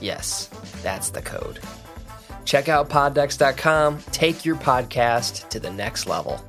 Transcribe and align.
Yes, 0.00 0.46
that's 0.82 1.10
the 1.10 1.22
code. 1.22 1.60
Check 2.44 2.68
out 2.68 2.88
poddecks.com. 2.88 3.98
Take 4.12 4.44
your 4.44 4.56
podcast 4.56 5.48
to 5.50 5.60
the 5.60 5.70
next 5.70 6.06
level. 6.06 6.42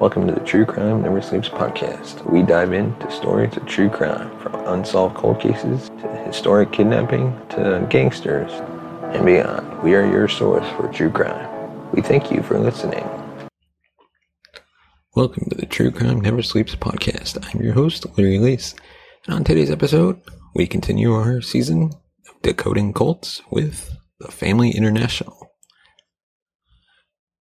Welcome 0.00 0.26
to 0.28 0.32
the 0.32 0.40
True 0.40 0.64
Crime 0.64 1.02
Never 1.02 1.20
Sleeps 1.20 1.50
podcast. 1.50 2.24
We 2.30 2.42
dive 2.42 2.72
into 2.72 3.10
stories 3.10 3.54
of 3.58 3.66
true 3.66 3.90
crime 3.90 4.34
from 4.38 4.54
unsolved 4.66 5.14
cold 5.14 5.40
cases 5.40 5.90
to 6.00 6.08
historic 6.24 6.72
kidnapping 6.72 7.38
to 7.50 7.86
gangsters 7.90 8.50
and 9.14 9.26
beyond. 9.26 9.82
We 9.82 9.94
are 9.94 10.06
your 10.06 10.26
source 10.26 10.66
for 10.70 10.90
true 10.90 11.10
crime. 11.10 11.90
We 11.92 12.00
thank 12.00 12.30
you 12.30 12.42
for 12.42 12.58
listening. 12.58 13.19
Welcome 15.16 15.50
to 15.50 15.56
the 15.56 15.66
True 15.66 15.90
Crime 15.90 16.20
Never 16.20 16.40
Sleeps 16.40 16.76
podcast. 16.76 17.44
I'm 17.44 17.60
your 17.60 17.72
host, 17.72 18.06
Larry 18.16 18.38
Lace. 18.38 18.76
And 19.26 19.34
on 19.34 19.42
today's 19.42 19.68
episode, 19.68 20.20
we 20.54 20.68
continue 20.68 21.12
our 21.12 21.40
season 21.40 21.90
of 22.28 22.42
decoding 22.42 22.92
cults 22.92 23.42
with 23.50 23.90
the 24.20 24.30
Family 24.30 24.70
International. 24.70 25.50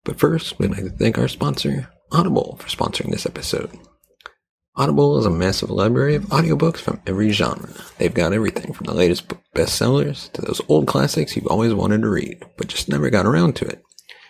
But 0.03 0.19
first, 0.19 0.57
we'd 0.57 0.71
like 0.71 0.83
to 0.83 0.89
thank 0.89 1.19
our 1.19 1.27
sponsor, 1.27 1.91
Audible, 2.11 2.57
for 2.59 2.69
sponsoring 2.69 3.11
this 3.11 3.27
episode. 3.27 3.69
Audible 4.75 5.19
is 5.19 5.27
a 5.27 5.29
massive 5.29 5.69
library 5.69 6.15
of 6.15 6.23
audiobooks 6.23 6.77
from 6.77 6.99
every 7.05 7.29
genre. 7.29 7.69
They've 7.99 8.11
got 8.11 8.33
everything 8.33 8.73
from 8.73 8.87
the 8.87 8.95
latest 8.95 9.31
bestsellers 9.55 10.31
to 10.31 10.41
those 10.41 10.59
old 10.69 10.87
classics 10.87 11.35
you've 11.35 11.45
always 11.45 11.75
wanted 11.75 12.01
to 12.01 12.09
read, 12.09 12.43
but 12.57 12.67
just 12.67 12.89
never 12.89 13.11
got 13.11 13.27
around 13.27 13.55
to 13.57 13.65
it. 13.65 13.83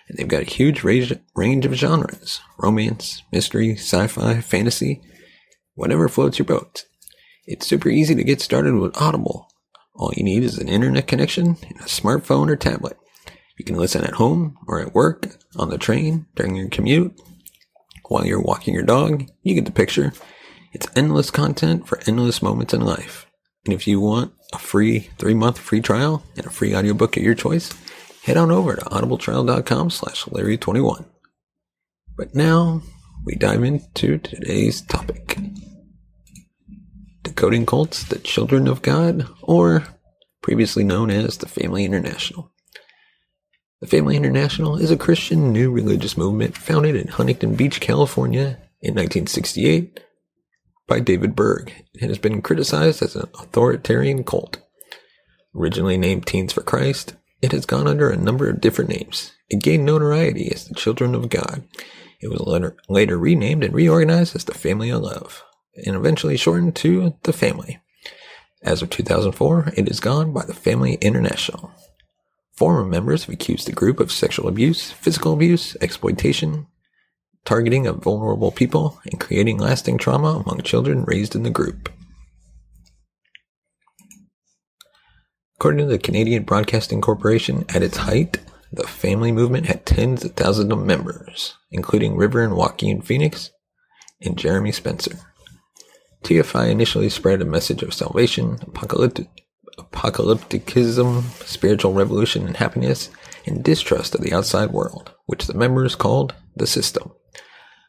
And 0.09 0.17
they've 0.17 0.27
got 0.27 0.41
a 0.41 0.45
huge 0.45 0.83
range, 0.83 1.13
range 1.35 1.65
of 1.65 1.73
genres 1.73 2.41
romance, 2.57 3.23
mystery, 3.31 3.75
sci 3.75 4.07
fi, 4.07 4.41
fantasy, 4.41 5.01
whatever 5.75 6.09
floats 6.09 6.39
your 6.39 6.45
boat. 6.45 6.85
It's 7.45 7.67
super 7.67 7.89
easy 7.89 8.16
to 8.16 8.23
get 8.23 8.41
started 8.41 8.75
with 8.75 9.00
Audible. 9.01 9.47
All 9.95 10.11
you 10.16 10.23
need 10.23 10.44
is 10.44 10.57
an 10.57 10.67
internet 10.67 11.07
connection 11.07 11.57
and 11.67 11.79
a 11.79 11.85
smartphone 11.85 12.50
or 12.50 12.56
tablet. 12.56 12.97
You 13.57 13.66
can 13.66 13.75
listen 13.75 14.03
at 14.03 14.13
home 14.13 14.57
or 14.67 14.79
at 14.79 14.94
work, 14.94 15.38
on 15.56 15.69
the 15.69 15.78
train, 15.78 16.25
during 16.35 16.55
your 16.55 16.69
commute, 16.69 17.19
while 18.07 18.25
you're 18.25 18.41
walking 18.41 18.73
your 18.73 18.84
dog. 18.84 19.25
You 19.44 19.55
get 19.55 19.66
the 19.66 19.72
picture. 19.72 20.13
It's 20.72 20.88
endless 20.95 21.31
content 21.31 21.88
for 21.88 22.00
endless 22.07 22.41
moments 22.41 22.73
in 22.73 22.81
life. 22.81 23.25
And 23.66 23.73
if 23.73 23.88
you 23.88 24.00
want 24.00 24.34
a 24.53 24.57
free 24.57 25.09
three 25.17 25.34
month 25.34 25.59
free 25.59 25.81
trial 25.81 26.23
and 26.38 26.45
a 26.45 26.50
free 26.50 26.75
audiobook 26.75 27.17
of 27.17 27.23
your 27.23 27.35
choice, 27.35 27.73
head 28.29 28.38
on 28.38 28.51
over 28.51 28.75
to 28.75 28.85
audibletrial.com 28.85 29.90
slash 29.90 30.25
Larry21. 30.25 31.03
But 32.16 32.35
now 32.35 32.84
we 33.25 33.34
dive 33.34 33.63
into 33.63 34.19
today's 34.19 34.81
topic. 34.81 35.40
Decoding 37.23 37.66
cults, 37.66 38.03
the 38.03 38.19
children 38.19 38.67
of 38.67 38.84
God, 38.84 39.28
or 39.41 39.84
previously 40.44 40.84
known 40.84 41.09
as 41.09 41.40
the 41.40 41.47
Family 41.47 41.84
International. 41.84 42.51
The 43.81 43.88
Family 43.88 44.16
International 44.16 44.78
is 44.78 44.91
a 44.91 44.97
Christian 44.97 45.51
new 45.51 45.72
religious 45.72 46.16
movement 46.16 46.56
founded 46.56 46.96
in 46.96 47.07
Huntington 47.07 47.56
Beach, 47.56 47.81
California 47.81 48.59
in 48.79 48.94
1968 48.94 50.01
by 50.88 51.00
David 51.00 51.35
Berg. 51.35 51.73
and 52.00 52.11
has 52.11 52.19
been 52.19 52.44
criticized 52.44 53.01
as 53.01 53.16
an 53.16 53.28
authoritarian 53.40 54.23
cult. 54.23 54.59
Originally 55.56 55.97
named 55.97 56.28
Teens 56.28 56.53
for 56.53 56.61
Christ, 56.61 57.16
it 57.41 57.51
has 57.51 57.66
gone 57.66 57.88
under 57.88 58.09
a 58.09 58.17
number 58.17 58.50
of 58.50 58.61
different 58.61 58.89
names. 58.89 59.31
It 59.50 59.61
gained 59.61 59.85
notoriety 59.85 60.51
as 60.51 60.66
the 60.66 60.75
Children 60.75 61.16
of 61.16 61.29
God. 61.29 61.63
It 62.22 62.29
was 62.29 62.41
later, 62.41 62.75
later 62.89 63.17
renamed 63.17 63.63
and 63.63 63.73
reorganized 63.73 64.35
as 64.35 64.44
the 64.44 64.53
Family 64.53 64.89
of 64.89 65.01
Love, 65.01 65.44
and 65.85 65.95
eventually 65.95 66.38
shortened 66.38 66.75
to 66.78 67.16
the 67.23 67.33
Family. 67.33 67.79
As 68.61 68.81
of 68.81 68.89
2004, 68.89 69.73
it 69.78 69.88
is 69.88 70.01
gone 70.01 70.33
by 70.33 70.45
the 70.45 70.53
Family 70.53 70.95
International. 70.95 71.72
Former 72.57 72.83
members 72.83 73.23
have 73.23 73.33
accused 73.33 73.67
the 73.67 73.72
group 73.72 74.01
of 74.01 74.11
sexual 74.11 74.49
abuse, 74.49 74.91
physical 74.91 75.31
abuse, 75.31 75.78
exploitation, 75.79 76.67
targeting 77.45 77.88
of 77.88 78.03
vulnerable 78.03 78.51
people, 78.51 78.99
and 79.05 79.17
creating 79.17 79.57
lasting 79.57 79.97
trauma 79.97 80.44
among 80.45 80.61
children 80.61 81.05
raised 81.05 81.35
in 81.35 81.44
the 81.44 81.49
group. 81.49 81.89
According 85.59 85.80
to 85.80 85.92
the 85.92 86.00
Canadian 86.00 86.44
Broadcasting 86.44 87.02
Corporation, 87.02 87.66
at 87.68 87.84
its 87.84 87.97
height, 87.97 88.40
the 88.72 88.88
family 88.88 89.34
movement 89.34 89.66
had 89.66 89.86
tens 89.86 90.24
of 90.24 90.31
thousands 90.31 90.72
of 90.72 90.86
members, 90.86 91.58
including 91.70 92.16
River 92.16 92.42
and 92.42 92.56
Joaquin 92.56 93.02
Phoenix 93.02 93.52
and 94.22 94.38
Jeremy 94.38 94.72
Spencer. 94.72 95.20
TFI 96.24 96.70
initially 96.70 97.09
spread 97.09 97.42
a 97.42 97.46
message 97.46 97.84
of 97.84 97.94
salvation, 97.94 98.59
apocalyptic, 98.62 99.28
apocalypticism, 99.78 101.24
spiritual 101.46 101.91
revolution 101.91 102.47
and 102.47 102.56
happiness, 102.56 103.09
and 103.46 103.62
distrust 103.62 104.16
of 104.16 104.22
the 104.22 104.31
outside 104.31 104.72
world, 104.72 105.12
which 105.26 105.46
the 105.46 105.53
members 105.53 105.94
called 105.94 106.36
the 106.56 106.68
system. 106.68 107.12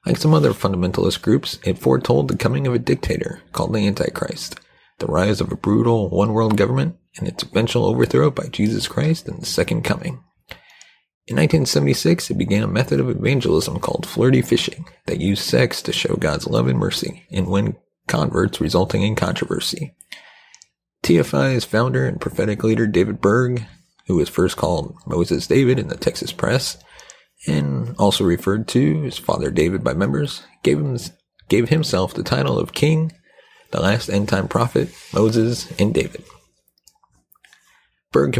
Like 0.04 0.16
some 0.16 0.34
other 0.34 0.54
fundamentalist 0.54 1.22
groups, 1.22 1.60
it 1.64 1.78
foretold 1.78 2.26
the 2.26 2.36
coming 2.36 2.66
of 2.66 2.74
a 2.74 2.80
dictator 2.80 3.42
called 3.52 3.72
the 3.72 3.86
Antichrist, 3.86 4.58
the 4.98 5.06
rise 5.06 5.40
of 5.40 5.52
a 5.52 5.56
brutal 5.56 6.10
one 6.10 6.32
world 6.32 6.56
government, 6.56 6.96
and 7.18 7.28
its 7.28 7.42
eventual 7.42 7.84
overthrow 7.84 8.30
by 8.30 8.46
Jesus 8.46 8.88
Christ 8.88 9.28
and 9.28 9.40
the 9.40 9.46
Second 9.46 9.82
Coming. 9.82 10.22
In 11.26 11.36
1976, 11.36 12.30
it 12.30 12.38
began 12.38 12.62
a 12.62 12.68
method 12.68 12.98
of 12.98 13.08
evangelism 13.08 13.78
called 13.78 14.06
flirty 14.06 14.42
fishing 14.42 14.86
that 15.06 15.20
used 15.20 15.44
sex 15.44 15.80
to 15.82 15.92
show 15.92 16.16
God's 16.16 16.46
love 16.46 16.66
and 16.66 16.78
mercy 16.78 17.24
and 17.30 17.46
win 17.46 17.76
converts, 18.08 18.60
resulting 18.60 19.02
in 19.02 19.14
controversy. 19.14 19.94
TFI's 21.04 21.64
founder 21.64 22.04
and 22.04 22.20
prophetic 22.20 22.64
leader 22.64 22.86
David 22.86 23.20
Berg, 23.20 23.64
who 24.06 24.16
was 24.16 24.28
first 24.28 24.56
called 24.56 24.96
Moses 25.06 25.46
David 25.46 25.78
in 25.78 25.88
the 25.88 25.96
Texas 25.96 26.32
press, 26.32 26.82
and 27.46 27.94
also 27.98 28.24
referred 28.24 28.66
to 28.68 29.04
as 29.06 29.16
Father 29.16 29.50
David 29.50 29.84
by 29.84 29.94
members, 29.94 30.42
gave, 30.62 30.78
him, 30.78 30.98
gave 31.48 31.68
himself 31.68 32.12
the 32.12 32.22
title 32.22 32.58
of 32.58 32.72
King, 32.72 33.12
the 33.70 33.80
last 33.80 34.08
end 34.08 34.28
time 34.28 34.48
prophet, 34.48 34.90
Moses, 35.14 35.70
and 35.78 35.94
David. 35.94 36.24
Berg 38.12 38.32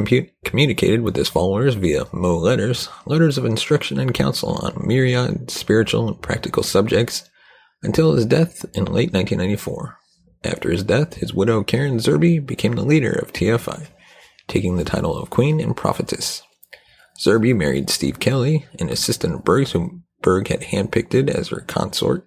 communicated 0.45 1.03
with 1.03 1.15
his 1.15 1.29
followers 1.29 1.75
via 1.75 2.05
Mo 2.13 2.37
letters, 2.37 2.89
letters 3.07 3.39
of 3.39 3.45
instruction 3.45 4.01
and 4.01 4.13
counsel 4.13 4.55
on 4.57 4.85
myriad 4.85 5.49
spiritual 5.49 6.09
and 6.09 6.21
practical 6.21 6.65
subjects, 6.65 7.31
until 7.81 8.15
his 8.15 8.27
death 8.27 8.65
in 8.75 8.85
late 8.87 9.13
1994. 9.13 9.97
After 10.43 10.71
his 10.73 10.83
death, 10.83 11.15
his 11.15 11.33
widow 11.33 11.63
Karen 11.63 11.99
Zerby 11.99 12.45
became 12.45 12.73
the 12.73 12.83
leader 12.83 13.13
of 13.13 13.33
TFI, 13.33 13.87
taking 14.49 14.77
the 14.77 14.85
title 14.85 15.17
of 15.17 15.31
Queen 15.31 15.61
and 15.61 15.77
Prophetess. 15.77 16.43
Zerby 17.21 17.57
married 17.57 17.91
Steve 17.91 18.19
Kelly, 18.19 18.67
an 18.81 18.89
assistant 18.89 19.35
of 19.35 19.45
Berg's 19.45 19.71
whom 19.71 20.03
Berg 20.21 20.49
had 20.49 20.63
handpicked 20.63 21.31
as 21.31 21.49
her 21.49 21.61
consort. 21.61 22.27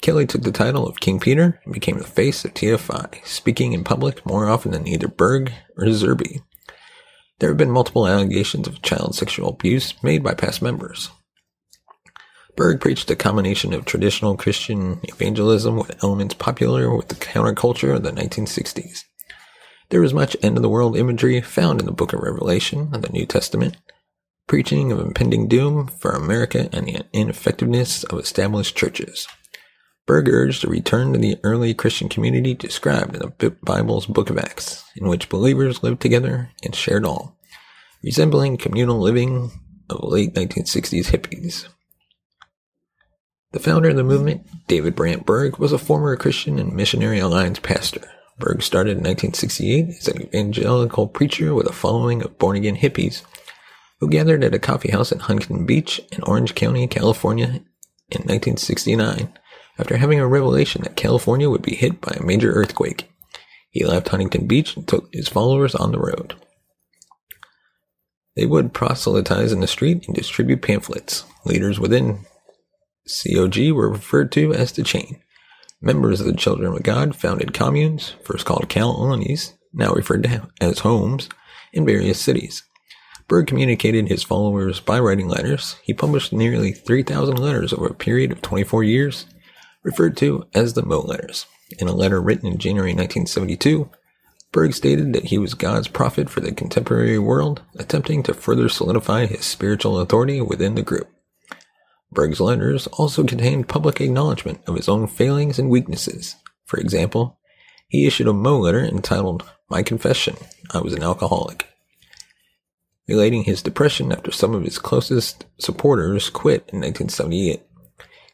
Kelly 0.00 0.24
took 0.24 0.42
the 0.42 0.50
title 0.50 0.88
of 0.88 1.00
King 1.00 1.20
Peter 1.20 1.60
and 1.64 1.74
became 1.74 1.98
the 1.98 2.04
face 2.04 2.46
of 2.46 2.54
TFI, 2.54 3.26
speaking 3.26 3.74
in 3.74 3.84
public 3.84 4.24
more 4.24 4.48
often 4.48 4.72
than 4.72 4.88
either 4.88 5.06
Berg 5.08 5.52
or 5.76 5.84
Zerby. 5.86 6.40
There 7.42 7.50
have 7.50 7.58
been 7.58 7.72
multiple 7.72 8.06
allegations 8.06 8.68
of 8.68 8.82
child 8.82 9.16
sexual 9.16 9.48
abuse 9.48 10.00
made 10.00 10.22
by 10.22 10.32
past 10.32 10.62
members. 10.62 11.10
Berg 12.54 12.80
preached 12.80 13.10
a 13.10 13.16
combination 13.16 13.72
of 13.72 13.84
traditional 13.84 14.36
Christian 14.36 15.00
evangelism 15.02 15.74
with 15.74 16.04
elements 16.04 16.34
popular 16.34 16.96
with 16.96 17.08
the 17.08 17.16
counterculture 17.16 17.96
of 17.96 18.04
the 18.04 18.12
1960s. 18.12 19.02
There 19.88 20.00
was 20.00 20.14
much 20.14 20.36
end 20.40 20.56
of 20.56 20.62
the 20.62 20.68
world 20.68 20.96
imagery 20.96 21.40
found 21.40 21.80
in 21.80 21.86
the 21.86 21.90
book 21.90 22.12
of 22.12 22.20
Revelation 22.20 22.90
and 22.92 23.02
the 23.02 23.10
New 23.10 23.26
Testament, 23.26 23.76
preaching 24.46 24.92
of 24.92 25.00
impending 25.00 25.48
doom 25.48 25.88
for 25.88 26.12
America 26.12 26.68
and 26.72 26.86
the 26.86 27.04
ineffectiveness 27.12 28.04
of 28.04 28.20
established 28.20 28.76
churches. 28.76 29.26
Berg 30.06 30.28
urged 30.28 30.64
a 30.64 30.68
return 30.68 31.12
to 31.12 31.18
the 31.18 31.38
early 31.44 31.74
Christian 31.74 32.08
community 32.08 32.54
described 32.54 33.14
in 33.14 33.32
the 33.38 33.50
Bible's 33.62 34.06
Book 34.06 34.30
of 34.30 34.38
Acts, 34.38 34.84
in 34.96 35.06
which 35.06 35.28
believers 35.28 35.82
lived 35.82 36.00
together 36.00 36.50
and 36.64 36.74
shared 36.74 37.04
all, 37.04 37.38
resembling 38.02 38.56
communal 38.56 38.98
living 38.98 39.52
of 39.88 40.02
late 40.02 40.34
1960s 40.34 41.06
hippies. 41.06 41.68
The 43.52 43.60
founder 43.60 43.90
of 43.90 43.96
the 43.96 44.02
movement, 44.02 44.46
David 44.66 44.96
Brandt 44.96 45.24
Berg, 45.24 45.58
was 45.58 45.72
a 45.72 45.78
former 45.78 46.16
Christian 46.16 46.58
and 46.58 46.74
Missionary 46.74 47.18
Alliance 47.18 47.58
pastor. 47.60 48.10
Berg 48.38 48.62
started 48.62 48.92
in 48.92 49.04
1968 49.04 49.88
as 49.98 50.08
an 50.08 50.22
evangelical 50.22 51.06
preacher 51.06 51.54
with 51.54 51.66
a 51.68 51.72
following 51.72 52.22
of 52.22 52.38
born 52.38 52.56
again 52.56 52.76
hippies 52.76 53.22
who 54.00 54.08
gathered 54.08 54.42
at 54.42 54.54
a 54.54 54.58
coffee 54.58 54.90
house 54.90 55.12
in 55.12 55.20
Huntington 55.20 55.64
Beach 55.64 56.00
in 56.10 56.24
Orange 56.24 56.56
County, 56.56 56.88
California 56.88 57.62
in 58.08 58.22
1969 58.22 59.32
after 59.78 59.96
having 59.96 60.20
a 60.20 60.26
revelation 60.26 60.82
that 60.82 60.96
California 60.96 61.48
would 61.48 61.62
be 61.62 61.74
hit 61.74 62.00
by 62.00 62.16
a 62.16 62.22
major 62.22 62.52
earthquake. 62.52 63.10
He 63.70 63.84
left 63.84 64.08
Huntington 64.08 64.46
Beach 64.46 64.76
and 64.76 64.86
took 64.86 65.08
his 65.12 65.28
followers 65.28 65.74
on 65.74 65.92
the 65.92 65.98
road. 65.98 66.34
They 68.36 68.46
would 68.46 68.72
proselytize 68.72 69.52
in 69.52 69.60
the 69.60 69.66
street 69.66 70.06
and 70.06 70.14
distribute 70.14 70.62
pamphlets. 70.62 71.24
Leaders 71.44 71.78
within 71.78 72.26
COG 73.06 73.72
were 73.72 73.90
referred 73.90 74.32
to 74.32 74.54
as 74.54 74.72
the 74.72 74.82
chain. 74.82 75.20
Members 75.80 76.20
of 76.20 76.26
the 76.26 76.34
Children 76.34 76.74
of 76.74 76.82
God 76.82 77.16
founded 77.16 77.52
communes, 77.52 78.14
first 78.24 78.46
called 78.46 78.68
colonies, 78.68 79.54
now 79.72 79.92
referred 79.92 80.22
to 80.24 80.48
as 80.60 80.80
homes, 80.80 81.28
in 81.72 81.84
various 81.84 82.20
cities. 82.20 82.62
Berg 83.26 83.46
communicated 83.46 84.08
his 84.08 84.22
followers 84.22 84.80
by 84.80 85.00
writing 85.00 85.28
letters. 85.28 85.76
He 85.82 85.94
published 85.94 86.32
nearly 86.32 86.72
3,000 86.72 87.38
letters 87.38 87.72
over 87.72 87.86
a 87.86 87.94
period 87.94 88.30
of 88.30 88.42
24 88.42 88.84
years, 88.84 89.26
referred 89.82 90.16
to 90.18 90.44
as 90.54 90.74
the 90.74 90.84
Mo 90.84 91.00
letters. 91.00 91.46
In 91.78 91.88
a 91.88 91.94
letter 91.94 92.20
written 92.20 92.46
in 92.46 92.58
January 92.58 92.92
1972, 92.92 93.88
Berg 94.52 94.74
stated 94.74 95.14
that 95.14 95.24
he 95.24 95.38
was 95.38 95.54
God's 95.54 95.88
prophet 95.88 96.28
for 96.28 96.40
the 96.40 96.52
contemporary 96.52 97.18
world, 97.18 97.62
attempting 97.76 98.22
to 98.24 98.34
further 98.34 98.68
solidify 98.68 99.26
his 99.26 99.46
spiritual 99.46 99.98
authority 99.98 100.40
within 100.42 100.74
the 100.74 100.82
group. 100.82 101.08
Berg's 102.12 102.40
letters 102.40 102.86
also 102.88 103.24
contained 103.24 103.68
public 103.68 104.00
acknowledgement 104.00 104.60
of 104.66 104.76
his 104.76 104.88
own 104.88 105.06
failings 105.06 105.58
and 105.58 105.70
weaknesses. 105.70 106.36
For 106.66 106.78
example, 106.78 107.38
he 107.88 108.06
issued 108.06 108.28
a 108.28 108.34
Mo 108.34 108.58
letter 108.58 108.84
entitled 108.84 109.44
My 109.70 109.82
Confession 109.82 110.36
I 110.74 110.80
Was 110.80 110.92
an 110.92 111.02
Alcoholic, 111.02 111.66
relating 113.08 113.44
his 113.44 113.62
depression 113.62 114.12
after 114.12 114.30
some 114.30 114.54
of 114.54 114.64
his 114.64 114.78
closest 114.78 115.46
supporters 115.58 116.28
quit 116.28 116.68
in 116.68 116.80
1978. 116.80 117.62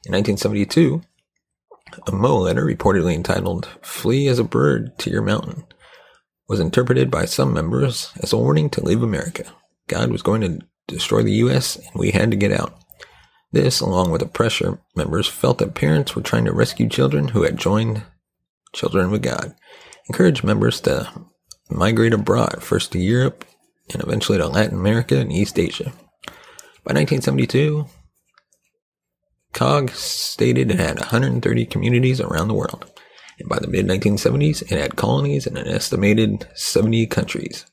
In 0.07 0.13
1972, 0.13 1.03
a 2.07 2.13
Mo 2.13 2.39
letter 2.39 2.65
reportedly 2.65 3.15
entitled 3.15 3.67
Flee 3.83 4.29
as 4.29 4.39
a 4.39 4.45
Bird 4.45 4.99
to 4.99 5.11
Your 5.11 5.23
Mountain 5.23 5.65
was 6.49 6.61
interpreted 6.61 7.11
by 7.11 7.25
some 7.25 7.53
members 7.53 8.11
as 8.23 8.33
a 8.33 8.39
warning 8.39 8.71
to 8.71 8.85
leave 8.85 9.03
America. 9.03 9.45
God 9.87 10.11
was 10.11 10.23
going 10.23 10.41
to 10.41 10.61
destroy 10.87 11.23
the 11.23 11.33
U.S. 11.33 11.77
and 11.77 11.95
we 11.95 12.11
had 12.11 12.31
to 12.31 12.37
get 12.37 12.53
out. 12.53 12.79
This, 13.53 13.81
along 13.81 14.11
with 14.11 14.21
the 14.21 14.27
pressure, 14.27 14.79
members 14.95 15.27
felt 15.27 15.59
that 15.59 15.75
parents 15.75 16.15
were 16.15 16.23
trying 16.23 16.45
to 16.45 16.53
rescue 16.53 16.89
children 16.89 17.29
who 17.29 17.43
had 17.43 17.57
joined 17.57 18.03
Children 18.73 19.11
with 19.11 19.23
God, 19.23 19.55
encouraged 20.09 20.45
members 20.45 20.81
to 20.83 21.11
migrate 21.71 22.13
abroad, 22.13 22.63
first 22.63 22.93
to 22.93 22.99
Europe 22.99 23.45
and 23.93 24.03
eventually 24.03 24.37
to 24.39 24.47
Latin 24.47 24.79
America 24.79 25.17
and 25.17 25.33
East 25.33 25.59
Asia. 25.59 25.93
By 26.85 26.95
1972, 26.95 27.87
COG 29.59 29.91
stated 29.91 30.71
it 30.71 30.79
had 30.79 31.01
130 31.01 31.67
communities 31.67 32.21
around 32.21 32.47
the 32.47 32.55
world, 32.55 32.89
and 33.41 33.49
by 33.49 33.59
the 33.59 33.67
mid 33.67 33.89
1970s, 33.89 34.63
it 34.63 34.79
had 34.79 34.95
colonies 34.95 35.49
in 35.49 35.57
an 35.57 35.67
estimated 35.67 36.47
70 36.55 37.09
countries. 37.09 37.67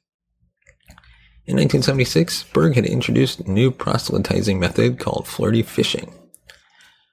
In 1.46 1.58
1976, 1.58 2.46
Berg 2.46 2.74
had 2.74 2.88
introduced 2.88 3.42
a 3.42 3.52
new 3.52 3.70
proselytizing 3.70 4.60
method 4.60 4.98
called 4.98 5.28
flirty 5.28 5.62
fishing, 5.62 6.12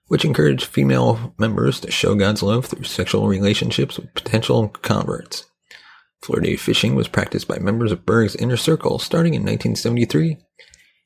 which 0.06 0.24
encouraged 0.24 0.64
female 0.64 1.34
members 1.36 1.78
to 1.80 1.90
show 1.90 2.14
God's 2.14 2.42
love 2.42 2.64
through 2.64 2.84
sexual 2.84 3.28
relationships 3.28 3.98
with 3.98 4.14
potential 4.14 4.68
converts. 4.68 5.44
Flirty 6.22 6.56
fishing 6.56 6.94
was 6.94 7.08
practiced 7.08 7.46
by 7.46 7.58
members 7.58 7.92
of 7.92 8.06
Berg's 8.06 8.36
inner 8.36 8.56
circle 8.56 8.98
starting 8.98 9.34
in 9.34 9.42
1973 9.42 10.38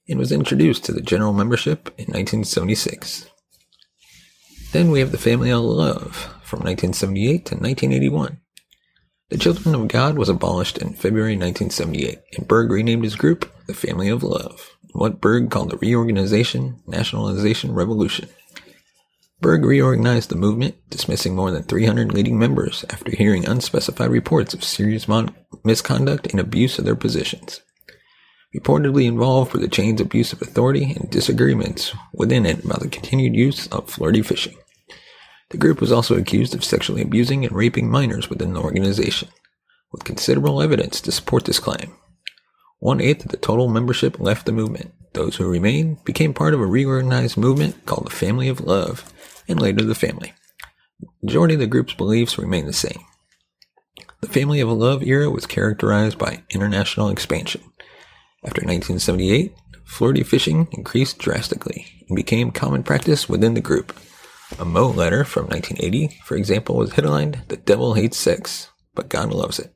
and 0.09 0.21
was 0.21 0.31
introduced 0.31 0.85
to 0.85 0.93
the 0.93 1.03
general 1.03 1.33
membership 1.33 1.89
in 1.99 2.05
1976. 2.05 3.29
Then 4.77 4.91
we 4.91 5.01
have 5.01 5.11
the 5.11 5.17
Family 5.17 5.51
of 5.51 5.63
Love 5.63 6.17
from 6.43 6.61
1978 6.61 7.47
to 7.47 7.55
1981. 7.55 8.39
The 9.31 9.39
Children 9.39 9.75
of 9.75 9.89
God 9.89 10.19
was 10.19 10.29
abolished 10.29 10.77
in 10.77 10.93
February 10.93 11.33
1978, 11.33 12.19
and 12.37 12.47
Berg 12.47 12.71
renamed 12.71 13.05
his 13.05 13.17
group 13.17 13.51
the 13.67 13.73
Family 13.73 14.11
of 14.11 14.23
Love, 14.23 14.77
what 14.93 15.19
Berg 15.19 15.51
called 15.51 15.71
the 15.71 15.79
Reorganization 15.79 16.83
Nationalization 16.87 17.73
Revolution. 17.73 18.29
Berg 19.41 19.65
reorganized 19.65 20.29
the 20.29 20.37
movement, 20.37 20.75
dismissing 20.91 21.35
more 21.35 21.51
than 21.51 21.63
300 21.63 22.13
leading 22.13 22.39
members 22.39 22.85
after 22.91 23.17
hearing 23.17 23.49
unspecified 23.49 24.11
reports 24.11 24.53
of 24.53 24.63
serious 24.63 25.09
mon- 25.09 25.35
misconduct 25.65 26.27
and 26.27 26.39
abuse 26.39 26.79
of 26.79 26.85
their 26.85 26.95
positions. 26.95 27.63
Reportedly 28.55 29.07
involved 29.07 29.55
were 29.55 29.61
the 29.61 29.69
chain's 29.69 30.03
abuse 30.03 30.35
of 30.35 30.43
authority 30.43 30.93
and 31.01 31.11
disagreements 31.11 31.95
within 32.13 32.45
it 32.45 32.63
about 32.63 32.81
the 32.81 32.89
continued 32.91 33.35
use 33.35 33.69
of 33.69 33.89
flirty 33.89 34.21
fishing. 34.21 34.55
The 35.51 35.59
group 35.59 35.81
was 35.81 35.93
also 35.93 36.17
accused 36.17 36.55
of 36.55 36.65
sexually 36.65 37.03
abusing 37.03 37.45
and 37.45 37.55
raping 37.55 37.91
minors 37.91 38.29
within 38.29 38.53
the 38.53 38.61
organization, 38.61 39.29
with 39.93 40.05
considerable 40.05 40.61
evidence 40.61 41.01
to 41.03 41.13
support 41.13 41.45
this 41.45 41.61
claim. 41.61 41.95
One 42.79 43.01
eighth 43.01 43.25
of 43.25 43.31
the 43.31 43.37
total 43.37 43.69
membership 43.69 44.19
left 44.19 44.47
the 44.47 44.53
movement. 44.53 44.93
Those 45.13 45.37
who 45.37 45.49
remained 45.49 46.05
became 46.05 46.35
part 46.35 46.53
of 46.53 46.61
a 46.61 46.67
reorganized 46.67 47.37
movement 47.37 47.87
called 47.87 48.07
the 48.07 48.11
Family 48.11 48.49
of 48.49 48.61
Love, 48.61 49.13
and 49.49 49.61
later 49.61 49.85
the 49.85 49.95
Family. 49.95 50.35
The 51.01 51.09
majority 51.23 51.55
of 51.55 51.61
the 51.61 51.67
group's 51.67 51.95
beliefs 51.95 52.39
remain 52.39 52.67
the 52.67 52.73
same. 52.73 53.01
The 54.21 54.29
Family 54.29 54.61
of 54.61 54.69
Love 54.69 55.03
era 55.03 55.31
was 55.31 55.47
characterized 55.47 56.19
by 56.19 56.43
international 56.51 57.09
expansion. 57.09 57.63
After 58.45 58.61
1978, 58.63 59.55
flirty 59.85 60.23
fishing 60.23 60.69
increased 60.73 61.19
drastically 61.19 61.87
and 62.09 62.17
became 62.17 62.51
common 62.51 62.83
practice 62.83 63.29
within 63.29 63.55
the 63.55 63.61
group. 63.61 63.97
A 64.59 64.65
Mo 64.65 64.89
letter 64.89 65.25
from 65.25 65.47
1980, 65.47 66.21
for 66.25 66.37
example, 66.37 66.77
was 66.77 66.93
headlined 66.93 67.43
The 67.49 67.57
Devil 67.57 67.95
Hates 67.95 68.17
Sex, 68.17 68.71
but 68.95 69.09
God 69.09 69.33
Loves 69.33 69.59
It. 69.59 69.73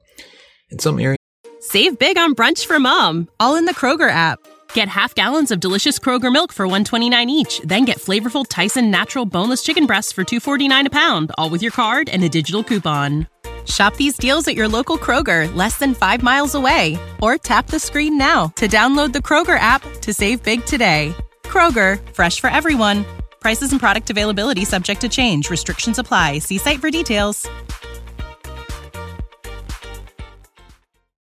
In 0.71 0.79
some 0.79 0.99
areas, 0.99 1.19
Save 1.59 1.99
big 1.99 2.17
on 2.17 2.35
brunch 2.35 2.65
for 2.65 2.79
mom, 2.79 3.29
all 3.39 3.57
in 3.57 3.67
the 3.67 3.75
Kroger 3.75 4.11
app. 4.11 4.39
Get 4.73 4.89
half 4.89 5.15
gallons 5.15 5.51
of 5.51 5.61
delicious 5.61 5.99
Kroger 5.99 6.33
milk 6.33 6.53
for 6.53 6.67
129 6.67 7.29
each, 7.29 7.61
then 7.65 7.85
get 7.85 7.99
flavorful 7.99 8.47
Tyson 8.49 8.91
natural 8.91 9.27
boneless 9.27 9.63
chicken 9.63 9.85
breasts 9.87 10.13
for 10.13 10.25
249 10.25 10.87
a 10.87 10.91
pound, 10.91 11.33
all 11.37 11.51
with 11.51 11.61
your 11.61 11.73
card 11.73 12.09
and 12.09 12.25
a 12.25 12.29
digital 12.29 12.65
coupon. 12.65 13.27
Shop 13.67 13.95
these 13.97 14.17
deals 14.17 14.49
at 14.49 14.55
your 14.55 14.69
local 14.69 14.97
Kroger, 14.97 15.53
less 15.55 15.77
than 15.79 15.95
5 15.95 16.23
miles 16.23 16.55
away, 16.55 16.99
or 17.21 17.37
tap 17.37 17.67
the 17.67 17.79
screen 17.79 18.17
now 18.17 18.47
to 18.57 18.67
download 18.69 19.13
the 19.13 19.19
Kroger 19.19 19.59
app 19.59 19.83
to 20.01 20.15
save 20.15 20.43
big 20.43 20.65
today. 20.65 21.15
Kroger, 21.43 22.01
fresh 22.15 22.41
for 22.41 22.49
everyone. 22.49 23.05
Prices 23.41 23.73
and 23.73 23.81
product 23.81 24.11
availability 24.11 24.65
subject 24.65 25.01
to 25.01 25.09
change. 25.09 25.51
Restrictions 25.51 25.99
apply. 25.99 26.41
See 26.41 26.59
site 26.59 26.81
for 26.81 26.91
details. 26.91 27.49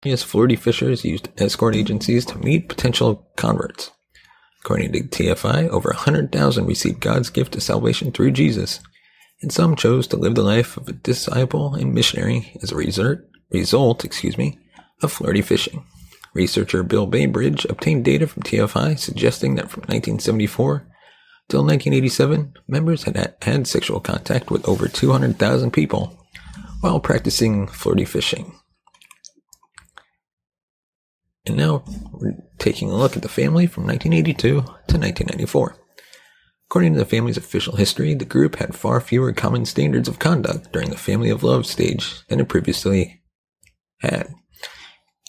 Yes, 0.04 0.22
flirty 0.22 0.56
fishers 0.56 1.04
used 1.04 1.28
escort 1.38 1.75
agencies 1.75 2.25
to 2.26 2.38
meet 2.38 2.68
potential 2.68 3.28
converts. 3.37 3.90
According 4.60 4.92
to 4.92 5.02
TFI, 5.02 5.68
over 5.68 5.90
100,000 5.90 6.66
received 6.66 7.00
God's 7.00 7.30
gift 7.30 7.56
of 7.56 7.62
salvation 7.62 8.12
through 8.12 8.32
Jesus, 8.32 8.80
and 9.42 9.52
some 9.52 9.76
chose 9.76 10.06
to 10.08 10.16
live 10.16 10.34
the 10.34 10.42
life 10.42 10.76
of 10.76 10.88
a 10.88 10.92
disciple 10.92 11.75
and 11.75 11.94
missionary 11.94 12.56
as 12.62 12.72
a 12.72 12.76
result, 12.76 13.18
result 13.50 14.04
excuse 14.04 14.38
me, 14.38 14.58
of 15.02 15.12
flirty 15.12 15.42
fishing. 15.42 15.84
Researcher 16.34 16.82
Bill 16.82 17.06
Bainbridge 17.06 17.64
obtained 17.64 18.04
data 18.04 18.26
from 18.26 18.42
TFI 18.42 18.98
suggesting 18.98 19.56
that 19.56 19.70
from 19.70 19.82
1974 19.82 20.87
till 21.49 21.61
1987, 21.61 22.55
members 22.67 23.05
had 23.05 23.37
had 23.43 23.67
sexual 23.67 24.00
contact 24.00 24.50
with 24.50 24.69
over 24.69 24.88
200,000 24.88 25.71
people 25.73 26.19
while 26.81 27.00
practicing 27.00 27.67
flirty 27.67 28.05
fishing. 28.05 28.55
And 31.47 31.57
now 31.57 31.85
we're 32.12 32.37
taking 32.59 32.90
a 32.90 32.97
look 32.97 33.17
at 33.17 33.23
the 33.23 33.28
family 33.28 33.67
from 33.67 33.87
1982 33.87 34.49
to 34.49 34.61
1994. 34.61 35.76
According 36.69 36.69
According 36.69 36.93
to 36.93 36.99
the 36.99 37.07
family's 37.07 37.38
official 37.38 37.76
history, 37.76 38.12
the 38.12 38.26
group 38.26 38.57
had 38.57 38.75
far 38.75 39.00
fewer 39.00 39.33
common 39.33 39.64
standards 39.64 40.07
of 40.07 40.19
conduct 40.19 40.71
during 40.71 40.90
the 40.90 40.99
Family 40.99 41.31
of 41.31 41.43
Love 41.43 41.64
stage 41.64 42.26
than 42.28 42.40
it 42.40 42.49
previously 42.49 43.23
had. 44.00 44.28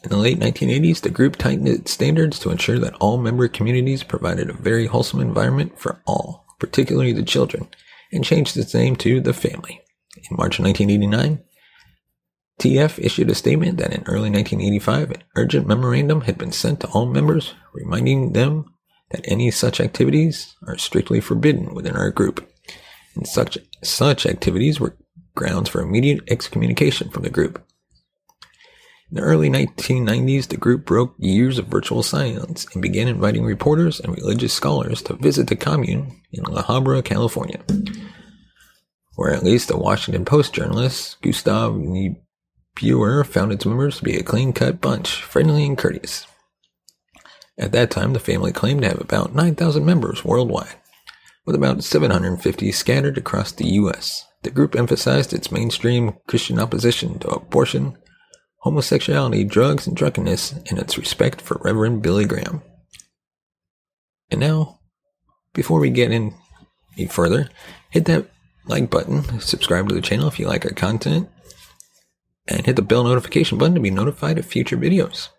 In 0.04 0.10
the 0.10 0.18
late 0.18 0.40
1980s, 0.40 1.02
the 1.02 1.10
group 1.10 1.36
tightened 1.36 1.68
its 1.68 1.92
standards 1.92 2.40
to 2.40 2.52
ensure 2.52 2.80
that 2.80 2.96
all 3.02 3.18
member 3.18 3.50
communities 3.50 4.04
provided 4.04 4.50
a 4.50 4.54
very 4.54 4.86
wholesome 4.86 5.20
environment 5.20 5.78
for 5.78 6.02
all, 6.06 6.46
particularly 6.58 7.12
the 7.12 7.24
children, 7.24 7.68
and 8.12 8.24
changed 8.24 8.56
its 8.56 8.74
name 8.74 8.96
to 8.98 9.20
The 9.20 9.34
Family. 9.34 9.82
In 10.16 10.38
March 10.38 10.60
1989, 10.60 11.44
TF 12.60 13.00
issued 13.00 13.30
a 13.30 13.36
statement 13.36 13.78
that 13.78 13.94
in 13.94 14.04
early 14.04 14.30
1985, 14.30 15.12
an 15.12 15.24
urgent 15.36 15.68
memorandum 15.68 16.22
had 16.22 16.38
been 16.38 16.52
sent 16.52 16.80
to 16.82 16.88
all 16.88 17.06
members, 17.06 17.54
reminding 17.74 18.34
them 18.34 18.66
that 19.12 19.26
any 19.26 19.52
such 19.52 19.82
activities 19.82 20.56
are 20.66 20.78
strictly 20.78 21.20
forbidden 21.20 21.74
within 21.74 21.96
our 21.96 22.12
group, 22.12 22.50
and 23.16 23.28
such 23.28 23.58
such 23.84 24.26
activities 24.26 24.80
were 24.80 24.98
grounds 25.36 25.70
for 25.70 25.82
immediate 25.82 26.22
excommunication 26.30 27.10
from 27.10 27.24
the 27.24 27.30
group. 27.30 27.66
In 29.12 29.16
the 29.16 29.22
early 29.24 29.50
1990s, 29.50 30.50
the 30.50 30.58
group 30.58 30.86
broke 30.86 31.16
years 31.18 31.58
of 31.58 31.66
virtual 31.66 32.04
silence 32.04 32.68
and 32.74 32.82
began 32.82 33.08
inviting 33.08 33.44
reporters 33.44 34.00
and 34.00 34.16
religious 34.16 34.54
scholars 34.54 35.02
to 35.04 35.16
visit 35.16 35.48
the 35.48 35.56
commune 35.56 36.22
in 36.32 36.44
La 36.44 36.62
Habra, 36.62 37.04
California, 37.04 37.60
where 39.16 39.34
at 39.34 39.44
least 39.44 39.68
the 39.68 39.78
Washington 39.78 40.26
Post 40.26 40.54
journalist 40.54 41.20
Gustav 41.24 41.76
Niebuhr 41.76 43.24
found 43.24 43.52
its 43.52 43.66
members 43.66 43.98
to 43.98 44.04
be 44.04 44.16
a 44.16 44.22
clean-cut 44.22 44.80
bunch, 44.80 45.24
friendly 45.24 45.66
and 45.66 45.76
courteous. 45.76 46.28
At 47.58 47.72
that 47.72 47.90
time, 47.90 48.14
the 48.14 48.20
family 48.20 48.52
claimed 48.52 48.84
to 48.84 48.90
have 48.90 49.02
about 49.02 49.34
9,000 49.34 49.84
members 49.84 50.24
worldwide, 50.24 50.76
with 51.48 51.56
about 51.56 51.84
750 51.84 52.72
scattered 52.72 53.18
across 53.18 53.52
the 53.52 53.70
U.S. 53.70 54.28
The 54.44 54.52
group 54.52 54.76
emphasized 54.76 55.34
its 55.34 55.52
mainstream 55.52 56.14
Christian 56.28 56.60
opposition 56.60 57.18
to 57.20 57.30
abortion, 57.30 57.98
homosexuality, 58.60 59.44
drugs, 59.44 59.88
and 59.88 59.96
drunkenness, 59.96 60.54
and 60.70 60.78
its 60.78 60.98
respect 60.98 61.42
for 61.42 61.60
Reverend 61.64 62.02
Billy 62.02 62.26
Graham. 62.26 62.62
And 64.30 64.40
now, 64.40 64.80
before 65.54 65.80
we 65.80 65.90
get 65.90 66.12
in 66.12 66.34
any 66.98 67.08
further, 67.08 67.50
hit 67.90 68.06
that 68.06 68.28
like 68.68 68.90
button, 68.90 69.40
subscribe 69.40 69.90
to 69.90 69.96
the 69.96 70.02
channel 70.02 70.28
if 70.28 70.40
you 70.40 70.48
like 70.48 70.66
our 70.66 70.72
content, 70.72 71.30
and 72.48 72.66
hit 72.66 72.76
the 72.76 72.82
bell 72.82 73.04
notification 73.04 73.58
button 73.58 73.76
to 73.76 73.82
be 73.82 73.92
notified 73.92 74.38
of 74.38 74.46
future 74.46 74.78
videos. 74.78 75.30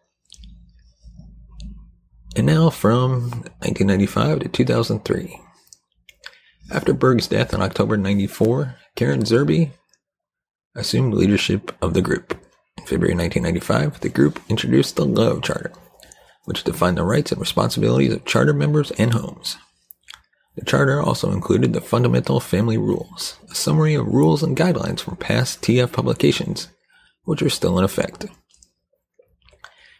And 2.36 2.46
now 2.46 2.70
from 2.70 3.30
1995 3.60 4.40
to 4.40 4.48
2003. 4.48 5.40
After 6.72 6.92
Berg's 6.92 7.26
death 7.26 7.52
in 7.52 7.60
October 7.60 7.96
94, 7.96 8.76
Karen 8.94 9.22
Zerby 9.22 9.70
assumed 10.76 11.14
leadership 11.14 11.72
of 11.82 11.94
the 11.94 12.02
group. 12.02 12.39
In 12.80 12.86
February 12.86 13.14
1995, 13.14 14.00
the 14.00 14.08
group 14.08 14.40
introduced 14.48 14.96
the 14.96 15.04
Love 15.04 15.42
Charter, 15.42 15.70
which 16.46 16.64
defined 16.64 16.96
the 16.96 17.04
rights 17.04 17.30
and 17.30 17.38
responsibilities 17.38 18.14
of 18.14 18.24
charter 18.24 18.54
members 18.54 18.90
and 18.92 19.12
homes. 19.12 19.58
The 20.56 20.64
charter 20.64 21.00
also 21.00 21.30
included 21.30 21.74
the 21.74 21.82
Fundamental 21.82 22.40
Family 22.40 22.78
Rules, 22.78 23.38
a 23.50 23.54
summary 23.54 23.94
of 23.94 24.06
rules 24.06 24.42
and 24.42 24.56
guidelines 24.56 25.00
from 25.00 25.16
past 25.16 25.60
TF 25.60 25.92
publications, 25.92 26.68
which 27.24 27.42
are 27.42 27.50
still 27.50 27.78
in 27.78 27.84
effect. 27.84 28.24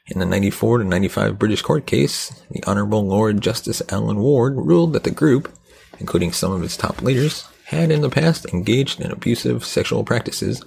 In 0.06 0.18
the 0.18 0.24
94 0.24 0.78
to 0.78 0.84
95 0.84 1.38
British 1.38 1.60
court 1.60 1.84
case, 1.84 2.30
the 2.50 2.64
Honorable 2.66 3.06
Lord 3.06 3.42
Justice 3.42 3.82
Alan 3.90 4.20
Ward 4.20 4.56
ruled 4.56 4.94
that 4.94 5.04
the 5.04 5.10
group, 5.10 5.52
including 5.98 6.32
some 6.32 6.50
of 6.50 6.62
its 6.62 6.78
top 6.78 7.02
leaders, 7.02 7.46
had 7.66 7.90
in 7.90 8.00
the 8.00 8.08
past 8.08 8.46
engaged 8.54 9.02
in 9.02 9.12
abusive 9.12 9.66
sexual 9.66 10.02
practices 10.02 10.64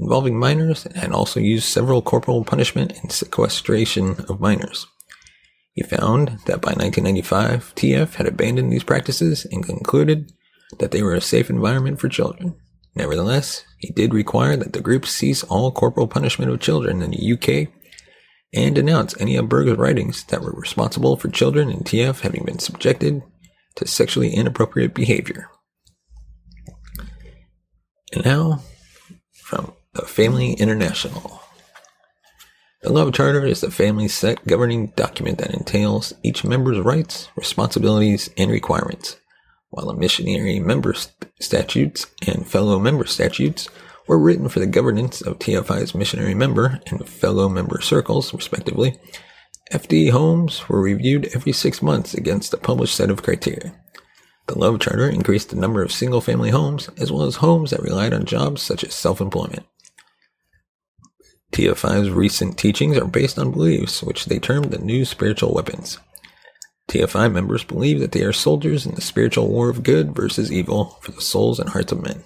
involving 0.00 0.38
minors 0.38 0.86
and 0.86 1.12
also 1.12 1.38
used 1.40 1.64
several 1.64 2.02
corporal 2.02 2.44
punishment 2.44 2.92
and 3.02 3.12
sequestration 3.12 4.16
of 4.28 4.40
minors. 4.40 4.86
He 5.72 5.82
found 5.82 6.38
that 6.46 6.60
by 6.60 6.72
1995, 6.72 7.74
TF 7.74 8.14
had 8.14 8.26
abandoned 8.26 8.72
these 8.72 8.84
practices 8.84 9.46
and 9.50 9.64
concluded 9.64 10.32
that 10.78 10.90
they 10.90 11.02
were 11.02 11.14
a 11.14 11.20
safe 11.20 11.50
environment 11.50 12.00
for 12.00 12.08
children. 12.08 12.56
Nevertheless, 12.94 13.64
he 13.78 13.92
did 13.92 14.12
require 14.12 14.56
that 14.56 14.72
the 14.72 14.80
group 14.80 15.06
cease 15.06 15.44
all 15.44 15.70
corporal 15.70 16.08
punishment 16.08 16.50
of 16.50 16.60
children 16.60 17.02
in 17.02 17.12
the 17.12 17.32
UK 17.32 17.72
and 18.52 18.74
denounce 18.74 19.18
any 19.20 19.36
of 19.36 19.48
Berg's 19.48 19.78
writings 19.78 20.24
that 20.24 20.42
were 20.42 20.52
responsible 20.52 21.16
for 21.16 21.28
children 21.28 21.70
in 21.70 21.80
TF 21.80 22.20
having 22.20 22.44
been 22.44 22.58
subjected 22.58 23.22
to 23.76 23.86
sexually 23.86 24.34
inappropriate 24.34 24.92
behavior. 24.92 25.48
And 28.12 28.24
now, 28.24 28.62
from 29.32 29.72
the 29.92 30.02
Family 30.02 30.52
International. 30.52 31.40
The 32.82 32.92
Love 32.92 33.12
Charter 33.12 33.44
is 33.44 33.60
the 33.60 33.72
family's 33.72 34.14
set 34.14 34.46
governing 34.46 34.92
document 34.94 35.38
that 35.38 35.52
entails 35.52 36.12
each 36.22 36.44
member's 36.44 36.78
rights, 36.78 37.28
responsibilities, 37.34 38.30
and 38.38 38.52
requirements, 38.52 39.16
while 39.70 39.86
the 39.86 39.94
missionary 39.94 40.60
member 40.60 40.94
statutes 41.40 42.06
and 42.24 42.46
fellow 42.46 42.78
member 42.78 43.04
statutes 43.04 43.68
were 44.06 44.18
written 44.18 44.48
for 44.48 44.60
the 44.60 44.66
governance 44.66 45.22
of 45.22 45.40
TFI's 45.40 45.92
missionary 45.92 46.34
member 46.34 46.80
and 46.86 47.08
fellow 47.08 47.48
member 47.48 47.80
circles, 47.80 48.32
respectively. 48.32 48.96
FD 49.72 50.10
homes 50.10 50.68
were 50.68 50.80
reviewed 50.80 51.30
every 51.34 51.52
six 51.52 51.82
months 51.82 52.14
against 52.14 52.54
a 52.54 52.58
published 52.58 52.94
set 52.94 53.10
of 53.10 53.24
criteria. 53.24 53.74
The 54.46 54.58
Love 54.58 54.78
Charter 54.78 55.08
increased 55.08 55.50
the 55.50 55.56
number 55.56 55.82
of 55.82 55.90
single 55.90 56.20
family 56.20 56.50
homes 56.50 56.88
as 56.96 57.10
well 57.10 57.22
as 57.22 57.36
homes 57.36 57.72
that 57.72 57.82
relied 57.82 58.14
on 58.14 58.24
jobs 58.24 58.62
such 58.62 58.84
as 58.84 58.94
self 58.94 59.20
employment. 59.20 59.66
TFI's 61.52 62.10
recent 62.10 62.56
teachings 62.56 62.96
are 62.96 63.06
based 63.06 63.38
on 63.38 63.50
beliefs 63.52 64.02
which 64.02 64.26
they 64.26 64.38
term 64.38 64.64
the 64.64 64.78
new 64.78 65.04
spiritual 65.04 65.52
weapons. 65.52 65.98
TFI 66.88 67.32
members 67.32 67.64
believe 67.64 68.00
that 68.00 68.12
they 68.12 68.22
are 68.22 68.32
soldiers 68.32 68.86
in 68.86 68.94
the 68.94 69.00
spiritual 69.00 69.48
war 69.48 69.68
of 69.68 69.82
good 69.82 70.14
versus 70.14 70.50
evil 70.50 70.98
for 71.02 71.12
the 71.12 71.20
souls 71.20 71.60
and 71.60 71.70
hearts 71.70 71.92
of 71.92 72.02
men. 72.02 72.24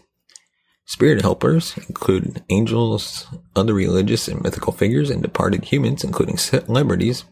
Spirit 0.86 1.22
helpers 1.22 1.76
include 1.88 2.42
angels, 2.50 3.26
other 3.56 3.72
religious 3.72 4.28
and 4.28 4.42
mythical 4.42 4.72
figures, 4.72 5.10
and 5.10 5.22
departed 5.22 5.64
humans, 5.64 6.04
including 6.04 6.36
celebrities. 6.36 7.24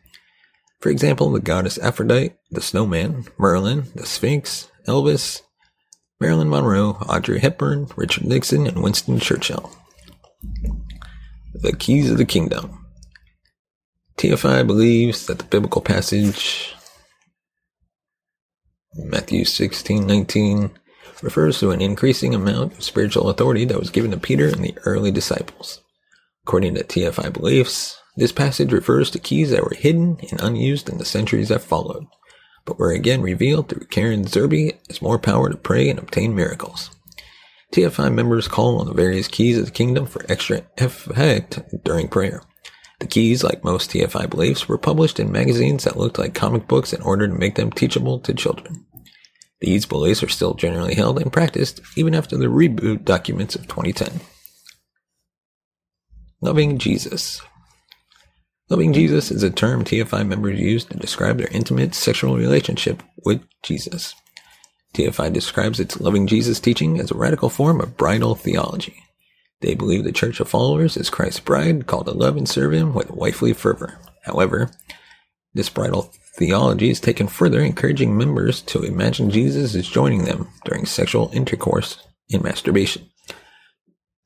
For 0.81 0.89
example, 0.89 1.31
the 1.31 1.41
goddess 1.41 1.79
Aphrodite, 1.79 2.35
the 2.51 2.63
snowman, 2.63 3.27
Merlin, 3.39 3.85
the 3.95 4.07
Sphinx, 4.07 4.71
Elvis, 4.87 5.43
Marilyn 6.21 6.49
Monroe, 6.49 6.99
Audrey 7.09 7.41
Hepburn, 7.41 7.89
Richard 7.97 8.25
Nixon, 8.25 8.67
and 8.67 8.83
Winston 8.83 9.19
Churchill. 9.19 9.71
The 11.55 11.77
Keys 11.77 12.11
of 12.11 12.17
the 12.17 12.25
Kingdom. 12.25 12.87
TFI 14.17 14.67
believes 14.67 15.27
that 15.27 15.39
the 15.39 15.45
biblical 15.45 15.83
passage 15.83 16.75
Matthew 18.95 19.45
16, 19.45 20.07
19 20.07 20.71
refers 21.23 21.61
to 21.61 21.71
an 21.71 21.83
increasing 21.83 22.35
amount 22.35 22.73
of 22.73 22.83
spiritual 22.83 23.29
authority 23.29 23.67
that 23.67 23.79
was 23.79 23.91
given 23.91 24.11
to 24.13 24.17
Peter 24.17 24.49
and 24.49 24.65
the 24.65 24.75
early 24.87 25.11
disciples. 25.11 25.83
According 26.47 26.75
to 26.77 26.85
TFI 26.85 27.33
beliefs, 27.35 27.99
this 28.17 28.33
passage 28.33 28.73
refers 28.73 29.11
to 29.11 29.19
keys 29.19 29.51
that 29.51 29.63
were 29.63 29.77
hidden 29.77 30.19
and 30.31 30.41
unused 30.41 30.89
in 30.89 30.97
the 30.97 31.05
centuries 31.05 31.49
that 31.49 31.61
followed, 31.61 32.07
but 32.65 32.79
were 32.79 32.93
again 32.93 33.21
revealed 33.21 33.69
through 33.69 33.87
Karen 33.89 34.25
Zerby 34.25 34.79
as 34.89 35.03
more 35.03 35.19
power 35.19 35.51
to 35.51 35.57
pray 35.59 35.91
and 35.91 35.99
obtain 35.99 36.35
miracles. 36.35 36.91
TFI 37.73 38.13
members 38.13 38.49
call 38.49 38.79
on 38.81 38.87
the 38.87 38.93
various 38.93 39.29
keys 39.29 39.59
of 39.59 39.65
the 39.65 39.71
kingdom 39.71 40.05
for 40.05 40.25
extra 40.29 40.63
effect 40.77 41.61
during 41.85 42.07
prayer. 42.07 42.43
The 43.01 43.07
keys, 43.07 43.43
like 43.43 43.65
most 43.65 43.91
TFI 43.91 44.29
beliefs, 44.29 44.69
were 44.69 44.79
published 44.79 45.19
in 45.19 45.33
magazines 45.33 45.85
that 45.85 45.97
looked 45.97 46.19
like 46.19 46.35
comic 46.35 46.69
books 46.69 46.93
in 46.93 47.01
order 47.03 47.27
to 47.27 47.35
make 47.35 47.55
them 47.55 47.73
teachable 47.73 48.21
to 48.21 48.35
children. 48.35 48.87
These 49.61 49.87
beliefs 49.87 50.23
are 50.23 50.29
still 50.29 50.55
generally 50.55 50.95
held 50.95 51.21
and 51.21 51.33
practiced 51.33 51.81
even 51.97 52.15
after 52.15 52.37
the 52.37 52.47
reboot 52.47 53.05
documents 53.05 53.55
of 53.55 53.63
2010. 53.63 54.21
Loving 56.41 56.79
Jesus. 56.79 57.41
Loving 58.69 58.93
Jesus 58.93 59.31
is 59.31 59.43
a 59.43 59.51
term 59.51 59.85
TFI 59.85 60.27
members 60.27 60.61
use 60.61 60.85
to 60.87 60.97
describe 60.97 61.39
their 61.39 61.49
intimate 61.49 61.95
sexual 61.95 62.37
relationship 62.37 63.03
with 63.25 63.43
Jesus. 63.63 64.15
TFI 64.95 65.33
describes 65.33 65.81
its 65.81 66.01
loving 66.01 66.27
Jesus 66.27 66.61
teaching 66.61 67.01
as 67.01 67.11
a 67.11 67.17
radical 67.17 67.49
form 67.49 67.81
of 67.81 67.97
bridal 67.97 68.35
theology. 68.35 69.03
They 69.61 69.75
believe 69.75 70.05
the 70.05 70.13
church 70.13 70.41
of 70.41 70.49
followers 70.49 70.97
is 70.97 71.09
Christ's 71.09 71.41
bride, 71.41 71.87
called 71.87 72.07
to 72.07 72.13
love 72.13 72.37
and 72.37 72.49
serve 72.49 72.73
him 72.73 72.95
with 72.95 73.11
wifely 73.11 73.53
fervor. 73.53 73.99
However, 74.25 74.71
this 75.55 75.69
bridal 75.69 76.13
theology 76.37 76.91
is 76.91 77.01
taken 77.01 77.27
further, 77.29 77.61
encouraging 77.61 78.17
members 78.17 78.61
to 78.63 78.83
imagine 78.83 79.31
Jesus 79.31 79.75
is 79.75 79.89
joining 79.89 80.25
them 80.25 80.49
during 80.65 80.85
sexual 80.85 81.31
intercourse 81.33 81.99
in 82.29 82.43
masturbation. 82.43 83.09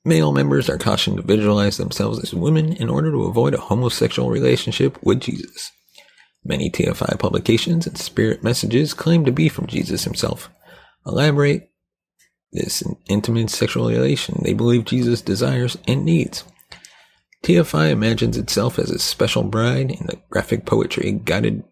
Male 0.04 0.32
members 0.32 0.70
are 0.70 0.78
cautioned 0.78 1.16
to 1.16 1.23
visualize 1.23 1.76
themselves 1.76 2.20
as 2.20 2.32
women 2.32 2.73
in 2.75 2.88
order 2.88 3.11
to 3.11 3.25
avoid 3.25 3.54
a 3.54 3.61
homosexual 3.61 4.30
relationship 4.30 4.99
with 5.02 5.20
Jesus. 5.20 5.70
Many 6.47 6.71
TFI 6.71 7.19
publications 7.19 7.88
and 7.88 7.99
spirit 7.99 8.45
messages 8.45 8.95
claim 8.95 9.25
to 9.25 9.33
be 9.33 9.49
from 9.49 9.67
Jesus 9.67 10.05
himself, 10.05 10.49
elaborate 11.05 11.71
this 12.53 12.85
intimate 13.09 13.50
sexual 13.50 13.88
relation 13.88 14.41
they 14.45 14.53
believe 14.53 14.85
Jesus 14.85 15.21
desires 15.21 15.76
and 15.88 16.05
needs. 16.05 16.45
TFI 17.43 17.91
imagines 17.91 18.37
itself 18.37 18.79
as 18.79 18.91
a 18.91 19.00
special 19.00 19.43
bride 19.43 19.91
in 19.91 20.07
the 20.07 20.21
graphic 20.31 20.65
poetry, 20.65 21.11
guided 21.12 21.65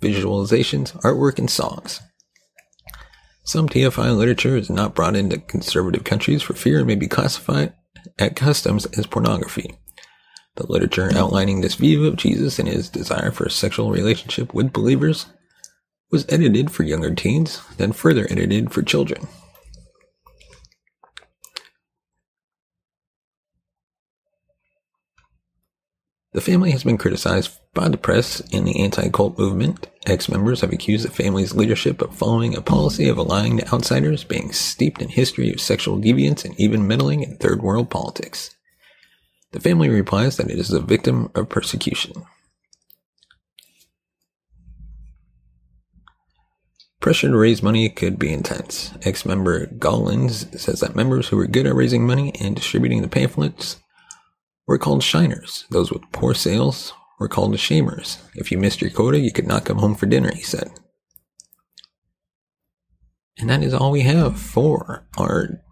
visualizations, 0.00 0.92
artwork, 1.02 1.40
and 1.40 1.50
songs. 1.50 2.00
Some 3.42 3.68
TFI 3.68 4.16
literature 4.16 4.56
is 4.56 4.70
not 4.70 4.94
brought 4.94 5.16
into 5.16 5.38
conservative 5.38 6.04
countries 6.04 6.40
for 6.40 6.54
fear 6.54 6.80
it 6.80 6.84
may 6.84 6.94
be 6.94 7.08
classified 7.08 7.72
at 8.16 8.36
customs 8.36 8.86
as 8.96 9.06
pornography. 9.06 9.76
The 10.56 10.66
literature 10.66 11.10
outlining 11.14 11.60
this 11.60 11.76
view 11.76 12.06
of 12.06 12.16
Jesus 12.16 12.58
and 12.58 12.68
his 12.68 12.88
desire 12.88 13.30
for 13.30 13.44
a 13.44 13.50
sexual 13.50 13.90
relationship 13.90 14.52
with 14.52 14.72
believers 14.72 15.26
was 16.10 16.26
edited 16.28 16.70
for 16.70 16.82
younger 16.82 17.14
teens, 17.14 17.62
then 17.76 17.92
further 17.92 18.26
edited 18.30 18.72
for 18.72 18.82
children. 18.82 19.28
The 26.32 26.40
family 26.40 26.70
has 26.70 26.84
been 26.84 26.98
criticized 26.98 27.58
by 27.74 27.88
the 27.88 27.96
press 27.96 28.40
and 28.52 28.66
the 28.66 28.80
anti-cult 28.80 29.36
movement. 29.36 29.88
Ex-members 30.06 30.60
have 30.60 30.72
accused 30.72 31.04
the 31.04 31.10
family's 31.10 31.54
leadership 31.54 32.00
of 32.00 32.14
following 32.14 32.54
a 32.54 32.60
policy 32.60 33.08
of 33.08 33.18
allying 33.18 33.56
to 33.58 33.74
outsiders, 33.74 34.22
being 34.22 34.52
steeped 34.52 35.02
in 35.02 35.08
history 35.08 35.52
of 35.52 35.60
sexual 35.60 35.98
deviance, 35.98 36.44
and 36.44 36.58
even 36.58 36.86
meddling 36.86 37.24
in 37.24 37.36
third 37.36 37.62
world 37.62 37.90
politics. 37.90 38.54
The 39.52 39.60
family 39.60 39.88
replies 39.88 40.36
that 40.36 40.50
it 40.50 40.58
is 40.58 40.72
a 40.72 40.80
victim 40.80 41.30
of 41.34 41.48
persecution. 41.48 42.24
Pressure 47.00 47.28
to 47.28 47.36
raise 47.36 47.62
money 47.62 47.88
could 47.88 48.18
be 48.18 48.32
intense. 48.32 48.92
Ex-member 49.02 49.66
Gollins 49.66 50.58
says 50.58 50.80
that 50.80 50.94
members 50.94 51.28
who 51.28 51.36
were 51.36 51.46
good 51.46 51.66
at 51.66 51.74
raising 51.74 52.06
money 52.06 52.32
and 52.38 52.54
distributing 52.54 53.00
the 53.00 53.08
pamphlets 53.08 53.78
were 54.66 54.78
called 54.78 55.02
shiners. 55.02 55.64
Those 55.70 55.90
with 55.90 56.02
poor 56.12 56.34
sales 56.34 56.92
were 57.18 57.28
called 57.28 57.54
shamers. 57.54 58.18
If 58.34 58.52
you 58.52 58.58
missed 58.58 58.82
your 58.82 58.90
quota, 58.90 59.18
you 59.18 59.32
could 59.32 59.46
not 59.46 59.64
come 59.64 59.78
home 59.78 59.94
for 59.94 60.06
dinner, 60.06 60.30
he 60.34 60.42
said. 60.42 60.70
And 63.38 63.48
that 63.48 63.62
is 63.62 63.72
all 63.72 63.90
we 63.90 64.02
have 64.02 64.38
for 64.38 65.06
our 65.16 65.62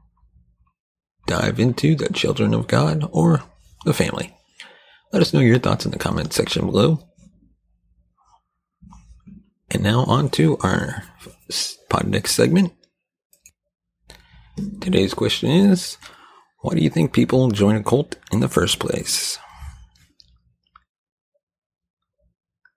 dive 1.27 1.61
into 1.61 1.95
the 1.95 2.09
children 2.09 2.55
of 2.55 2.67
God 2.67 3.07
or 3.13 3.43
the 3.85 3.95
family. 3.95 4.35
Let 5.13 5.23
us 5.23 5.33
know 5.33 5.41
your 5.41 5.59
thoughts 5.59 5.85
in 5.85 5.91
the 5.91 5.99
comment 5.99 6.33
section 6.33 6.67
below. 6.67 7.09
And 9.71 9.83
now 9.83 10.05
on 10.05 10.31
to 10.31 10.57
our 10.59 11.05
PodDecks 11.91 12.29
segment. 12.29 12.73
Today's 14.81 15.15
question 15.15 15.51
is 15.51 15.99
why 16.61 16.75
do 16.75 16.81
you 16.81 16.91
think 16.91 17.13
people 17.13 17.51
join 17.51 17.77
a 17.77 17.83
cult 17.83 18.17
in 18.33 18.41
the 18.41 18.49
first 18.49 18.79
place? 18.79 19.39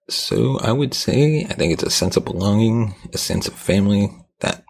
So 0.10 0.60
I 0.60 0.72
would 0.72 0.94
say 0.94 1.46
I 1.50 1.54
think 1.54 1.74
it's 1.74 1.84
a 1.84 1.90
sense 1.90 2.18
of 2.18 2.26
belonging, 2.26 2.96
a 3.14 3.18
sense 3.18 3.48
of 3.48 3.54
family 3.54 4.10
that 4.42 4.64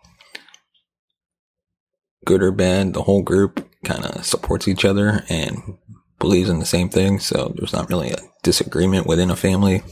good 2.26 2.44
or 2.44 2.52
bad, 2.52 2.94
the 2.94 3.04
whole 3.04 3.24
group 3.24 3.68
kind 3.84 4.06
of 4.06 4.26
supports 4.26 4.68
each 4.68 4.86
other 4.86 5.24
and 5.28 5.78
believes 6.22 6.50
in 6.50 6.60
the 6.60 6.66
same 6.66 6.88
thing. 6.88 7.20
So 7.20 7.54
there's 7.56 7.74
not 7.74 7.90
really 7.90 8.12
a 8.12 8.18
disagreement 8.44 9.06
within 9.06 9.30
a 9.30 9.36
family 9.36 9.84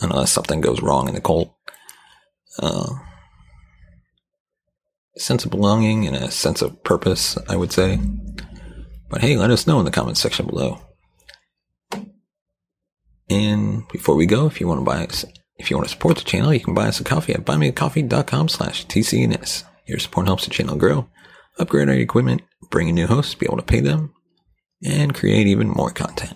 unless 0.00 0.32
something 0.32 0.62
goes 0.62 0.80
wrong 0.80 1.08
in 1.08 1.14
the 1.14 1.20
cult. 1.20 1.54
Uh, 2.58 2.94
sense 5.16 5.44
of 5.44 5.50
belonging 5.50 6.06
and 6.06 6.16
a 6.16 6.30
sense 6.30 6.62
of 6.62 6.82
purpose, 6.82 7.36
I 7.48 7.56
would 7.56 7.72
say. 7.72 8.00
But 9.10 9.20
hey, 9.20 9.36
let 9.36 9.50
us 9.50 9.66
know 9.66 9.78
in 9.78 9.84
the 9.84 9.90
comments 9.90 10.20
section 10.20 10.46
below. 10.46 10.80
And 13.28 13.86
before 13.88 14.16
we 14.16 14.26
go, 14.26 14.46
if 14.46 14.60
you 14.60 14.66
want 14.66 14.80
to 14.80 14.84
buy 14.84 15.04
us, 15.04 15.24
if 15.58 15.70
you 15.70 15.76
want 15.76 15.88
to 15.88 15.92
support 15.92 16.16
the 16.16 16.24
channel, 16.24 16.52
you 16.52 16.60
can 16.60 16.74
buy 16.74 16.88
us 16.88 17.00
a 17.00 17.04
coffee 17.04 17.34
at 17.34 17.44
buymeacoffee.com 17.44 18.48
slash 18.48 18.86
TCNS. 18.86 19.64
Your 19.86 19.98
support 19.98 20.26
helps 20.26 20.44
the 20.44 20.50
channel 20.50 20.76
grow, 20.76 21.08
upgrade 21.58 21.88
our 21.88 21.94
equipment, 21.94 22.42
bring 22.70 22.88
in 22.88 22.94
new 22.94 23.06
hosts, 23.06 23.34
be 23.34 23.46
able 23.46 23.56
to 23.56 23.62
pay 23.62 23.80
them, 23.80 24.12
and 24.84 25.14
create 25.14 25.46
even 25.46 25.68
more 25.68 25.90
content. 25.90 26.34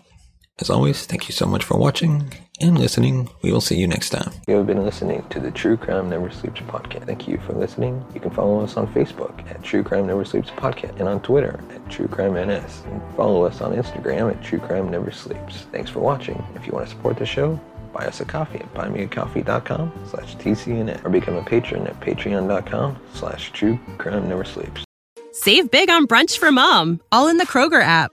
As 0.60 0.70
always, 0.70 1.04
thank 1.06 1.28
you 1.28 1.32
so 1.32 1.46
much 1.46 1.64
for 1.64 1.76
watching 1.76 2.32
and 2.60 2.78
listening. 2.78 3.28
We 3.42 3.50
will 3.50 3.60
see 3.60 3.76
you 3.76 3.88
next 3.88 4.10
time. 4.10 4.30
You 4.46 4.54
have 4.54 4.68
been 4.68 4.84
listening 4.84 5.26
to 5.30 5.40
the 5.40 5.50
True 5.50 5.76
Crime 5.76 6.08
Never 6.08 6.30
Sleeps 6.30 6.60
podcast. 6.60 7.06
Thank 7.06 7.26
you 7.26 7.38
for 7.44 7.54
listening. 7.54 8.04
You 8.14 8.20
can 8.20 8.30
follow 8.30 8.60
us 8.60 8.76
on 8.76 8.86
Facebook 8.94 9.44
at 9.50 9.62
True 9.64 9.82
Crime 9.82 10.06
Never 10.06 10.24
Sleeps 10.24 10.50
podcast 10.50 11.00
and 11.00 11.08
on 11.08 11.20
Twitter 11.22 11.58
at 11.70 11.90
True 11.90 12.06
Crime 12.06 12.34
NS. 12.34 12.84
And 12.86 13.02
follow 13.16 13.44
us 13.44 13.60
on 13.60 13.74
Instagram 13.74 14.30
at 14.32 14.44
True 14.44 14.60
Crime 14.60 14.88
Never 14.90 15.10
Sleeps. 15.10 15.62
Thanks 15.72 15.90
for 15.90 15.98
watching. 15.98 16.42
If 16.54 16.66
you 16.66 16.72
want 16.72 16.86
to 16.86 16.90
support 16.94 17.16
the 17.16 17.26
show, 17.26 17.58
buy 17.92 18.06
us 18.06 18.20
a 18.20 18.24
coffee 18.24 18.60
at 18.60 18.72
buymeacoffee.com 18.74 19.92
slash 20.08 20.36
TCNS 20.36 21.04
or 21.04 21.10
become 21.10 21.34
a 21.34 21.44
patron 21.44 21.88
at 21.88 21.98
patreon.com 21.98 22.96
slash 23.14 23.50
True 23.50 23.76
Crime 23.98 24.28
Never 24.28 24.44
Sleeps. 24.44 24.84
Save 25.32 25.72
big 25.72 25.90
on 25.90 26.06
brunch 26.06 26.38
for 26.38 26.52
mom, 26.52 27.00
all 27.10 27.26
in 27.26 27.38
the 27.38 27.46
Kroger 27.46 27.82
app. 27.82 28.12